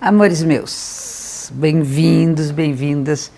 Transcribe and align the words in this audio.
Amores 0.00 0.44
meus, 0.44 1.50
bem-vindos, 1.52 2.52
bem-vindas 2.52 3.32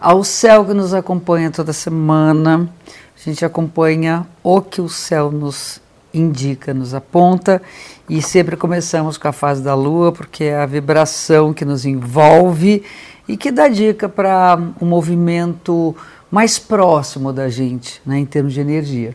ao 0.00 0.24
céu 0.24 0.64
que 0.64 0.72
nos 0.72 0.94
acompanha 0.94 1.50
toda 1.50 1.74
semana. 1.74 2.70
A 3.14 3.20
gente 3.22 3.44
acompanha 3.44 4.26
o 4.42 4.62
que 4.62 4.80
o 4.80 4.88
céu 4.88 5.30
nos 5.30 5.78
indica, 6.14 6.72
nos 6.72 6.94
aponta 6.94 7.60
e 8.08 8.22
sempre 8.22 8.56
começamos 8.56 9.18
com 9.18 9.28
a 9.28 9.32
fase 9.32 9.62
da 9.62 9.74
lua, 9.74 10.10
porque 10.10 10.44
é 10.44 10.56
a 10.56 10.64
vibração 10.64 11.52
que 11.52 11.66
nos 11.66 11.84
envolve 11.84 12.82
e 13.28 13.36
que 13.36 13.52
dá 13.52 13.68
dica 13.68 14.08
para 14.08 14.58
um 14.80 14.86
movimento 14.86 15.94
mais 16.30 16.58
próximo 16.58 17.30
da 17.30 17.50
gente, 17.50 18.00
né, 18.06 18.18
em 18.18 18.24
termos 18.24 18.54
de 18.54 18.60
energia. 18.62 19.14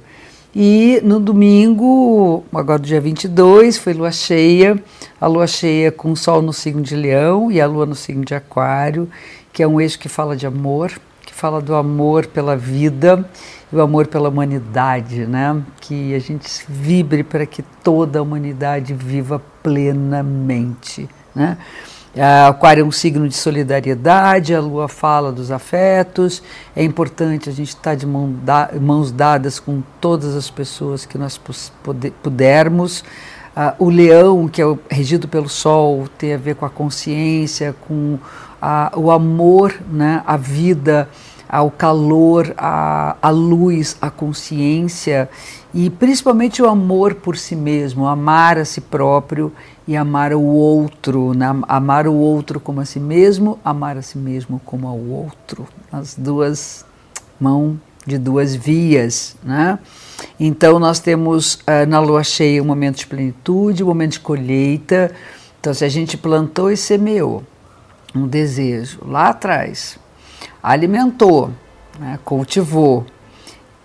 E 0.53 0.99
no 1.01 1.17
domingo, 1.17 2.43
agora 2.53 2.77
do 2.77 2.85
dia 2.85 2.99
22, 2.99 3.77
foi 3.77 3.93
lua 3.93 4.11
cheia, 4.11 4.83
a 5.19 5.25
lua 5.25 5.47
cheia 5.47 5.93
com 5.93 6.11
o 6.11 6.17
sol 6.17 6.41
no 6.41 6.51
signo 6.51 6.81
de 6.81 6.93
Leão 6.93 7.49
e 7.49 7.61
a 7.61 7.65
lua 7.65 7.85
no 7.85 7.95
signo 7.95 8.25
de 8.25 8.35
Aquário, 8.35 9.09
que 9.53 9.63
é 9.63 9.67
um 9.67 9.79
eixo 9.79 9.97
que 9.97 10.09
fala 10.09 10.35
de 10.35 10.45
amor, 10.45 10.91
que 11.25 11.33
fala 11.33 11.61
do 11.61 11.73
amor 11.73 12.27
pela 12.27 12.57
vida 12.57 13.25
e 13.71 13.75
o 13.77 13.81
amor 13.81 14.07
pela 14.07 14.27
humanidade, 14.27 15.25
né? 15.25 15.61
Que 15.79 16.13
a 16.13 16.19
gente 16.19 16.49
vibre 16.67 17.23
para 17.23 17.45
que 17.45 17.63
toda 17.81 18.19
a 18.19 18.21
humanidade 18.21 18.93
viva 18.93 19.41
plenamente, 19.63 21.07
né? 21.33 21.57
A 22.17 22.49
Aquário 22.49 22.81
é 22.81 22.85
um 22.85 22.91
signo 22.91 23.25
de 23.27 23.35
solidariedade, 23.35 24.53
a 24.53 24.59
Lua 24.59 24.89
fala 24.89 25.31
dos 25.31 25.49
afetos. 25.49 26.43
É 26.75 26.83
importante 26.83 27.49
a 27.49 27.53
gente 27.53 27.69
estar 27.69 27.95
de 27.95 28.05
mão 28.05 28.33
da, 28.43 28.69
mãos 28.81 29.13
dadas 29.13 29.61
com 29.61 29.81
todas 30.01 30.35
as 30.35 30.49
pessoas 30.49 31.05
que 31.05 31.17
nós 31.17 31.39
pudermos. 32.21 32.99
Uh, 33.55 33.85
o 33.85 33.89
leão, 33.89 34.47
que 34.47 34.61
é 34.61 34.65
regido 34.89 35.27
pelo 35.27 35.47
sol, 35.47 36.05
tem 36.17 36.33
a 36.33 36.37
ver 36.37 36.55
com 36.55 36.65
a 36.65 36.69
consciência, 36.69 37.75
com 37.87 38.19
a, 38.61 38.91
o 38.95 39.09
amor, 39.09 39.73
né, 39.89 40.21
a 40.25 40.35
vida, 40.35 41.07
ao 41.51 41.69
calor, 41.69 42.53
a, 42.57 43.17
a 43.21 43.29
luz, 43.29 43.97
a 44.01 44.09
consciência 44.09 45.29
e 45.73 45.89
principalmente 45.89 46.61
o 46.61 46.69
amor 46.69 47.15
por 47.15 47.35
si 47.35 47.57
mesmo, 47.57 48.07
amar 48.07 48.57
a 48.57 48.63
si 48.63 48.79
próprio 48.79 49.51
e 49.85 49.97
amar 49.97 50.33
o 50.33 50.41
outro, 50.41 51.33
né? 51.33 51.47
amar 51.67 52.07
o 52.07 52.13
outro 52.13 52.57
como 52.57 52.79
a 52.79 52.85
si 52.85 53.01
mesmo, 53.01 53.59
amar 53.65 53.97
a 53.97 54.01
si 54.01 54.17
mesmo 54.17 54.61
como 54.63 54.87
ao 54.87 54.97
outro, 54.97 55.67
as 55.91 56.15
duas 56.15 56.85
mãos 57.37 57.75
de 58.07 58.17
duas 58.17 58.55
vias, 58.55 59.35
né? 59.43 59.77
Então 60.39 60.79
nós 60.79 60.99
temos 60.99 61.55
uh, 61.55 61.85
na 61.87 61.99
lua 61.99 62.23
cheia 62.23 62.61
um 62.61 62.65
momento 62.65 62.97
de 62.97 63.07
plenitude, 63.07 63.83
um 63.83 63.87
momento 63.87 64.13
de 64.13 64.21
colheita. 64.21 65.11
Então 65.59 65.73
se 65.73 65.85
a 65.85 65.89
gente 65.89 66.17
plantou 66.17 66.71
e 66.71 66.77
semeou 66.77 67.43
um 68.15 68.27
desejo 68.27 68.99
lá 69.05 69.29
atrás, 69.29 69.99
alimentou, 70.61 71.51
né, 71.99 72.19
cultivou. 72.23 73.05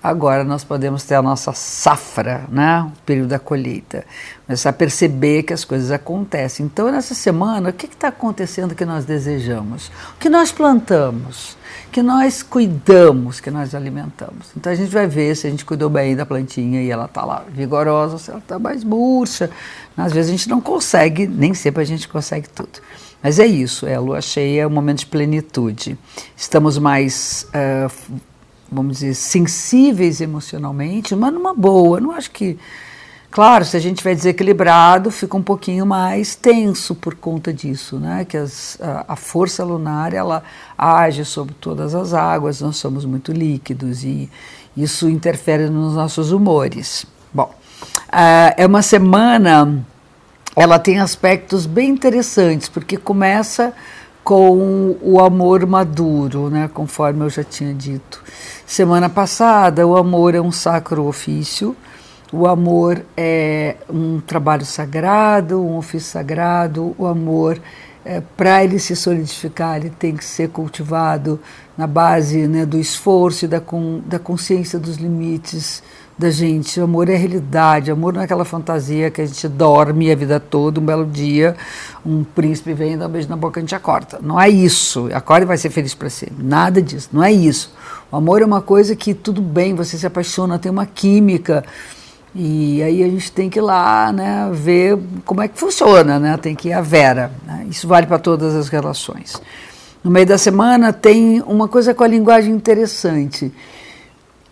Agora 0.02 0.44
nós 0.44 0.62
podemos 0.62 1.02
ter 1.02 1.16
a 1.16 1.22
nossa 1.22 1.52
safra, 1.52 2.44
né, 2.48 2.82
o 2.82 3.02
período 3.04 3.30
da 3.30 3.40
colheita, 3.40 4.04
começar 4.46 4.70
a 4.70 4.72
perceber 4.72 5.42
que 5.42 5.52
as 5.52 5.64
coisas 5.64 5.90
acontecem. 5.90 6.64
Então, 6.64 6.92
nessa 6.92 7.12
semana, 7.12 7.70
o 7.70 7.72
que 7.72 7.86
está 7.86 8.08
acontecendo 8.08 8.72
que 8.72 8.84
nós 8.84 9.04
desejamos? 9.04 9.90
O 10.14 10.18
que 10.20 10.28
nós 10.28 10.52
plantamos? 10.52 11.56
Que 11.90 12.02
nós 12.02 12.40
cuidamos, 12.40 13.40
que 13.40 13.50
nós 13.50 13.74
alimentamos. 13.74 14.52
Então, 14.56 14.72
a 14.72 14.76
gente 14.76 14.92
vai 14.92 15.08
ver 15.08 15.34
se 15.34 15.48
a 15.48 15.50
gente 15.50 15.64
cuidou 15.64 15.90
bem 15.90 16.14
da 16.14 16.24
plantinha 16.24 16.80
e 16.82 16.88
ela 16.88 17.06
está 17.06 17.24
lá 17.24 17.42
vigorosa, 17.48 18.16
se 18.16 18.30
ela 18.30 18.38
está 18.38 18.60
mais 18.60 18.84
murcha. 18.84 19.50
Às 19.96 20.12
vezes 20.12 20.30
a 20.30 20.36
gente 20.36 20.48
não 20.48 20.60
consegue, 20.60 21.26
nem 21.26 21.52
sempre 21.52 21.82
a 21.82 21.86
gente 21.86 22.06
consegue 22.06 22.48
tudo. 22.48 22.78
Mas 23.22 23.38
é 23.38 23.46
isso, 23.46 23.86
é 23.86 23.94
a 23.94 24.00
lua 24.00 24.20
cheia, 24.20 24.62
é 24.62 24.66
um 24.66 24.70
momento 24.70 25.00
de 25.00 25.06
plenitude. 25.06 25.98
Estamos 26.36 26.78
mais, 26.78 27.46
uh, 27.48 28.12
vamos 28.70 28.98
dizer, 28.98 29.14
sensíveis 29.14 30.20
emocionalmente, 30.20 31.14
mas 31.16 31.32
numa 31.32 31.54
boa. 31.54 32.00
Não 32.00 32.12
acho 32.12 32.30
que. 32.30 32.58
Claro, 33.30 33.64
se 33.66 33.76
a 33.76 33.80
gente 33.80 33.96
estiver 33.96 34.14
desequilibrado, 34.14 35.10
fica 35.10 35.36
um 35.36 35.42
pouquinho 35.42 35.84
mais 35.84 36.34
tenso 36.34 36.94
por 36.94 37.14
conta 37.16 37.52
disso, 37.52 37.98
né? 37.98 38.24
Que 38.24 38.36
as, 38.36 38.78
a, 38.80 39.04
a, 39.08 39.16
força 39.16 39.62
lunar 39.62 40.14
ela 40.14 40.42
age 40.78 41.22
sobre 41.24 41.54
todas 41.54 41.94
as 41.94 42.14
águas, 42.14 42.62
nós 42.62 42.76
somos 42.76 43.04
muito 43.04 43.32
líquidos 43.32 44.04
e 44.04 44.30
isso 44.74 45.08
interfere 45.08 45.68
nos 45.68 45.94
nossos 45.94 46.32
humores. 46.32 47.04
Bom, 47.34 47.52
uh, 48.08 48.54
é 48.56 48.64
uma 48.64 48.80
semana 48.80 49.84
ela 50.56 50.78
tem 50.78 50.98
aspectos 50.98 51.66
bem 51.66 51.90
interessantes, 51.90 52.66
porque 52.68 52.96
começa 52.96 53.74
com 54.24 54.96
o 55.02 55.20
amor 55.20 55.66
maduro, 55.66 56.48
né, 56.48 56.68
conforme 56.72 57.24
eu 57.24 57.30
já 57.30 57.44
tinha 57.44 57.74
dito. 57.74 58.24
Semana 58.66 59.08
passada, 59.08 59.86
o 59.86 59.96
amor 59.96 60.34
é 60.34 60.40
um 60.40 60.50
sacro 60.50 61.04
ofício, 61.06 61.76
o 62.32 62.46
amor 62.46 63.04
é 63.16 63.76
um 63.88 64.18
trabalho 64.18 64.64
sagrado, 64.64 65.62
um 65.62 65.76
ofício 65.76 66.10
sagrado, 66.10 66.92
o 66.98 67.06
amor, 67.06 67.60
é, 68.04 68.20
para 68.36 68.64
ele 68.64 68.78
se 68.78 68.96
solidificar, 68.96 69.76
ele 69.76 69.90
tem 69.90 70.16
que 70.16 70.24
ser 70.24 70.48
cultivado 70.48 71.38
na 71.76 71.86
base 71.86 72.48
né, 72.48 72.66
do 72.66 72.78
esforço 72.78 73.44
e 73.44 73.48
da, 73.48 73.62
da 74.06 74.18
consciência 74.18 74.78
dos 74.78 74.96
limites 74.96 75.82
da 76.18 76.30
gente. 76.30 76.80
O 76.80 76.84
amor 76.84 77.08
é 77.08 77.16
realidade, 77.16 77.90
amor 77.90 78.14
não 78.14 78.20
é 78.20 78.24
aquela 78.24 78.44
fantasia 78.44 79.10
que 79.10 79.20
a 79.20 79.26
gente 79.26 79.48
dorme 79.48 80.10
a 80.10 80.14
vida 80.14 80.40
toda, 80.40 80.80
um 80.80 80.84
belo 80.84 81.04
dia, 81.04 81.56
um 82.04 82.24
príncipe 82.24 82.72
vem 82.72 82.94
e 82.94 82.96
dá 82.96 83.06
um 83.06 83.10
beijo 83.10 83.28
na 83.28 83.36
boca 83.36 83.58
e 83.58 83.60
a 83.60 83.62
gente 83.62 83.74
acorda. 83.74 84.18
Não 84.22 84.40
é 84.40 84.48
isso. 84.48 85.08
Acorda 85.12 85.44
e 85.44 85.46
vai 85.46 85.58
ser 85.58 85.70
feliz 85.70 85.94
para 85.94 86.08
sempre. 86.08 86.42
Nada 86.42 86.80
disso. 86.80 87.10
Não 87.12 87.22
é 87.22 87.32
isso. 87.32 87.72
O 88.10 88.16
amor 88.16 88.40
é 88.40 88.44
uma 88.44 88.62
coisa 88.62 88.96
que 88.96 89.12
tudo 89.12 89.42
bem, 89.42 89.74
você 89.74 89.98
se 89.98 90.06
apaixona, 90.06 90.58
tem 90.58 90.70
uma 90.70 90.86
química. 90.86 91.64
E 92.34 92.82
aí 92.82 93.02
a 93.02 93.08
gente 93.08 93.32
tem 93.32 93.48
que 93.48 93.58
ir 93.58 93.62
lá, 93.62 94.12
né, 94.12 94.50
ver 94.52 94.98
como 95.24 95.42
é 95.42 95.48
que 95.48 95.58
funciona, 95.58 96.18
né? 96.18 96.36
Tem 96.36 96.54
que 96.54 96.68
ir 96.68 96.72
a 96.74 96.82
Vera. 96.82 97.32
Né? 97.46 97.66
Isso 97.70 97.88
vale 97.88 98.06
para 98.06 98.18
todas 98.18 98.54
as 98.54 98.68
relações. 98.68 99.40
No 100.04 100.10
meio 100.10 100.26
da 100.26 100.36
semana 100.36 100.92
tem 100.92 101.42
uma 101.46 101.66
coisa 101.66 101.94
com 101.94 102.04
a 102.04 102.06
linguagem 102.06 102.52
interessante 102.52 103.50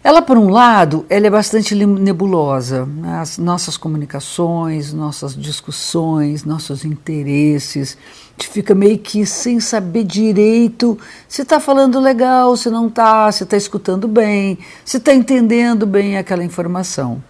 ela, 0.05 0.21
por 0.21 0.37
um 0.37 0.51
lado, 0.51 1.07
ela 1.09 1.29
é 1.29 1.31
bastante 1.31 1.75
nebulosa. 1.75 2.85
Né? 2.85 3.21
As 3.21 3.39
nossas 3.39 3.79
comunicações, 3.79 4.93
nossas 4.93 5.35
discussões, 5.35 6.45
nossos 6.45 6.85
interesses. 6.85 7.97
A 8.29 8.43
gente 8.43 8.53
fica 8.53 8.75
meio 8.75 8.99
que 8.99 9.25
sem 9.25 9.59
saber 9.61 10.05
direito 10.05 10.99
se 11.27 11.41
está 11.41 11.59
falando 11.59 11.99
legal, 11.99 12.55
se 12.55 12.69
não 12.69 12.89
está, 12.89 13.33
se 13.33 13.45
está 13.45 13.57
escutando 13.57 14.07
bem, 14.07 14.59
se 14.85 14.99
está 14.99 15.15
entendendo 15.15 15.87
bem 15.87 16.19
aquela 16.19 16.45
informação. 16.45 17.25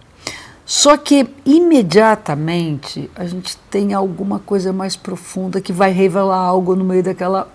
Só 0.65 0.97
que 0.97 1.29
imediatamente 1.45 3.09
a 3.15 3.25
gente 3.25 3.55
tem 3.71 3.93
alguma 3.93 4.39
coisa 4.39 4.73
mais 4.73 4.97
profunda 4.97 5.61
que 5.61 5.71
vai 5.71 5.93
revelar 5.93 6.39
algo 6.39 6.75
no 6.75 6.83
meio 6.83 7.03
daquela 7.03 7.47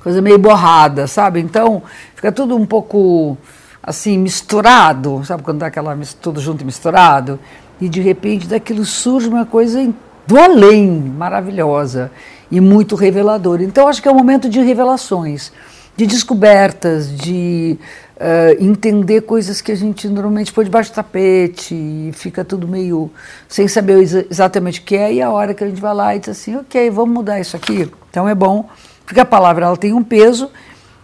coisa 0.00 0.22
meio 0.22 0.38
borrada, 0.38 1.08
sabe? 1.08 1.40
Então 1.40 1.82
fica 2.14 2.30
tudo 2.30 2.54
um 2.54 2.64
pouco 2.64 3.36
assim, 3.82 4.18
misturado, 4.18 5.22
sabe 5.24 5.42
quando 5.42 5.58
dá 5.58 5.66
aquela 5.66 5.96
tudo 6.20 6.40
junto 6.40 6.62
e 6.62 6.64
misturado? 6.64 7.38
E 7.80 7.88
de 7.88 8.00
repente 8.00 8.46
daquilo 8.46 8.84
surge 8.84 9.28
uma 9.28 9.46
coisa 9.46 9.92
do 10.26 10.38
além, 10.38 10.88
maravilhosa 10.90 12.10
e 12.50 12.60
muito 12.60 12.94
reveladora. 12.94 13.62
Então 13.62 13.88
acho 13.88 14.02
que 14.02 14.08
é 14.08 14.12
um 14.12 14.16
momento 14.16 14.48
de 14.48 14.60
revelações, 14.60 15.50
de 15.96 16.06
descobertas, 16.06 17.16
de 17.16 17.78
uh, 18.16 18.62
entender 18.62 19.22
coisas 19.22 19.60
que 19.60 19.72
a 19.72 19.74
gente 19.74 20.08
normalmente 20.08 20.52
põe 20.52 20.64
debaixo 20.64 20.90
do 20.90 20.94
tapete 20.94 21.74
e 21.74 22.10
fica 22.12 22.44
tudo 22.44 22.68
meio 22.68 23.10
sem 23.48 23.66
saber 23.66 23.98
exatamente 24.30 24.80
o 24.80 24.82
que 24.82 24.96
é, 24.96 25.14
e 25.14 25.22
a 25.22 25.30
hora 25.30 25.54
que 25.54 25.64
a 25.64 25.66
gente 25.66 25.80
vai 25.80 25.94
lá 25.94 26.14
e 26.14 26.20
diz 26.20 26.28
assim, 26.28 26.56
ok, 26.56 26.90
vamos 26.90 27.14
mudar 27.14 27.40
isso 27.40 27.56
aqui. 27.56 27.90
Então 28.10 28.28
é 28.28 28.34
bom, 28.34 28.68
porque 29.06 29.20
a 29.20 29.24
palavra 29.24 29.66
ela 29.66 29.76
tem 29.76 29.92
um 29.92 30.04
peso 30.04 30.50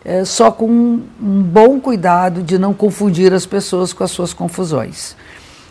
é, 0.06 0.24
só 0.24 0.52
com 0.52 0.70
um, 0.70 1.02
bom 1.20 1.80
cuidado 1.80 2.40
de 2.40 2.56
não 2.58 2.72
confundir 2.72 3.34
as 3.34 3.44
pessoas 3.44 3.92
com 3.92 4.04
as 4.04 4.10
suas 4.12 4.32
confusões. 4.32 5.16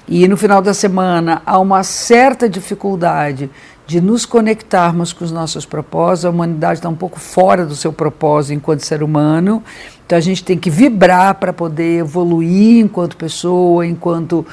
E 0.07 0.27
no 0.27 0.37
final 0.37 0.61
da 0.61 0.73
semana 0.73 1.41
há 1.45 1.57
uma 1.59 1.83
certa 1.83 2.47
dificuldade 2.47 3.49
de 3.87 4.01
nos 4.01 4.25
conectarmos 4.25 5.13
com 5.13 5.23
os 5.23 5.31
nossos 5.31 5.65
propósitos. 5.65 6.25
A 6.25 6.29
humanidade 6.29 6.79
está 6.79 6.89
um 6.89 6.95
pouco 6.95 7.19
fora 7.19 7.65
do 7.65 7.75
seu 7.75 7.93
propósito 7.93 8.53
enquanto 8.53 8.81
ser 8.81 9.03
humano. 9.03 9.63
Então 10.05 10.17
a 10.17 10.21
gente 10.21 10.43
tem 10.43 10.57
que 10.57 10.69
vibrar 10.69 11.35
para 11.35 11.51
poder 11.51 11.99
evoluir 11.99 12.83
enquanto 12.83 13.17
pessoa, 13.17 13.85
enquanto, 13.85 14.45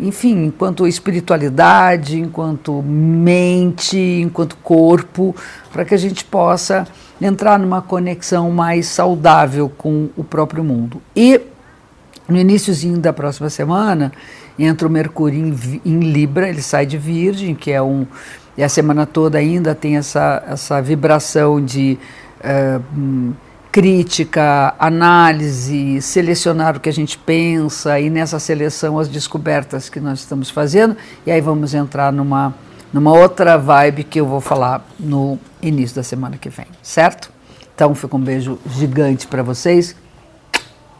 enfim, 0.00 0.44
enquanto 0.44 0.86
espiritualidade, 0.86 2.18
enquanto 2.18 2.82
mente, 2.82 3.96
enquanto 3.96 4.56
corpo, 4.56 5.34
para 5.72 5.84
que 5.84 5.94
a 5.94 5.98
gente 5.98 6.24
possa 6.24 6.86
entrar 7.20 7.58
numa 7.58 7.80
conexão 7.80 8.50
mais 8.50 8.86
saudável 8.86 9.72
com 9.78 10.10
o 10.16 10.24
próprio 10.24 10.62
mundo. 10.62 11.00
E 11.16 11.40
no 12.28 12.38
iníciozinho 12.38 12.98
da 12.98 13.12
próxima 13.12 13.48
semana 13.48 14.12
entra 14.58 14.86
o 14.86 14.90
Mercúrio 14.90 15.38
em, 15.38 15.80
em, 15.84 16.00
Libra, 16.00 16.48
ele 16.48 16.62
sai 16.62 16.86
de 16.86 16.98
Virgem, 16.98 17.54
que 17.54 17.70
é 17.70 17.82
um, 17.82 18.06
E 18.56 18.62
a 18.62 18.68
semana 18.68 19.06
toda 19.06 19.38
ainda 19.38 19.74
tem 19.74 19.96
essa, 19.96 20.42
essa 20.46 20.80
vibração 20.80 21.64
de 21.64 21.98
uh, 22.40 23.34
crítica, 23.72 24.74
análise, 24.78 26.02
selecionar 26.02 26.76
o 26.76 26.80
que 26.80 26.90
a 26.90 26.92
gente 26.92 27.16
pensa 27.16 27.98
e 27.98 28.10
nessa 28.10 28.38
seleção 28.38 28.98
as 28.98 29.08
descobertas 29.08 29.88
que 29.88 29.98
nós 29.98 30.18
estamos 30.20 30.50
fazendo. 30.50 30.94
E 31.26 31.30
aí 31.30 31.40
vamos 31.40 31.72
entrar 31.72 32.12
numa, 32.12 32.54
numa 32.92 33.12
outra 33.12 33.56
vibe 33.56 34.04
que 34.04 34.20
eu 34.20 34.26
vou 34.26 34.42
falar 34.42 34.86
no 35.00 35.38
início 35.62 35.96
da 35.96 36.02
semana 36.02 36.36
que 36.36 36.50
vem, 36.50 36.66
certo? 36.82 37.30
Então 37.74 37.94
fica 37.94 38.14
um 38.14 38.20
beijo 38.20 38.58
gigante 38.66 39.26
para 39.26 39.42
vocês. 39.42 39.96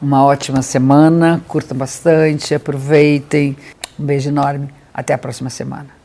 Uma 0.03 0.25
ótima 0.25 0.63
semana, 0.63 1.41
curtam 1.47 1.79
bastante, 1.79 2.53
aproveitem. 2.53 3.57
Um 3.97 4.05
beijo 4.05 4.31
enorme. 4.31 4.69
Até 4.93 5.15
a 5.15 5.19
próxima 5.19 5.49
semana. 5.49 6.02